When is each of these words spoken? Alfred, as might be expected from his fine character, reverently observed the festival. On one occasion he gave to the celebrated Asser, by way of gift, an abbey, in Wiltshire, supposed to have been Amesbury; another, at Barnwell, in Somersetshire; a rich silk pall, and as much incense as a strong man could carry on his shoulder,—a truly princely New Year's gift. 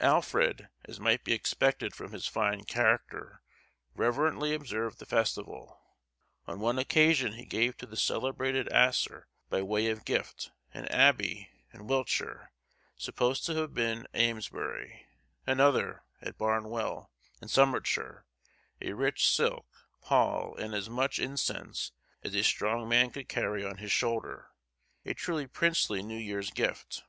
Alfred, 0.00 0.68
as 0.86 0.98
might 0.98 1.22
be 1.22 1.32
expected 1.32 1.94
from 1.94 2.10
his 2.10 2.26
fine 2.26 2.64
character, 2.64 3.40
reverently 3.94 4.52
observed 4.52 4.98
the 4.98 5.06
festival. 5.06 5.80
On 6.44 6.58
one 6.58 6.76
occasion 6.76 7.34
he 7.34 7.44
gave 7.44 7.76
to 7.76 7.86
the 7.86 7.96
celebrated 7.96 8.68
Asser, 8.72 9.28
by 9.48 9.62
way 9.62 9.86
of 9.86 10.04
gift, 10.04 10.50
an 10.74 10.86
abbey, 10.86 11.50
in 11.72 11.86
Wiltshire, 11.86 12.50
supposed 12.96 13.46
to 13.46 13.54
have 13.60 13.74
been 13.74 14.08
Amesbury; 14.12 15.06
another, 15.46 16.02
at 16.20 16.36
Barnwell, 16.36 17.12
in 17.40 17.46
Somersetshire; 17.46 18.26
a 18.82 18.92
rich 18.92 19.28
silk 19.28 19.66
pall, 20.02 20.56
and 20.56 20.74
as 20.74 20.90
much 20.90 21.20
incense 21.20 21.92
as 22.24 22.34
a 22.34 22.42
strong 22.42 22.88
man 22.88 23.12
could 23.12 23.28
carry 23.28 23.64
on 23.64 23.76
his 23.76 23.92
shoulder,—a 23.92 25.14
truly 25.14 25.46
princely 25.46 26.02
New 26.02 26.18
Year's 26.18 26.50
gift. 26.50 27.04